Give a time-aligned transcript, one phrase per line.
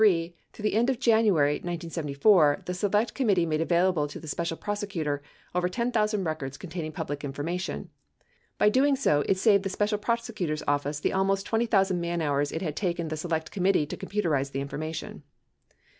[0.01, 0.33] through
[0.63, 5.21] the end of January 1974, the Select Committee made available to the Special Prosecutor
[5.53, 7.87] over 10,000 records containing public information.
[8.57, 12.63] By doing so, it saved the Special Prosecutor's Office the almost 20,000 man hours it
[12.63, 15.21] had taken the Select Committee to computerize the information.